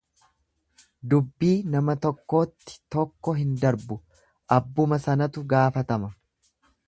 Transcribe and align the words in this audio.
Dubbii 1.13 1.51
nama 1.73 1.95
tokkootti 2.05 2.79
tokko 2.97 3.35
hin 3.41 3.53
darbu, 3.65 3.99
abbuma 4.59 5.01
sanatu 5.07 5.45
gaafatama. 5.55 6.13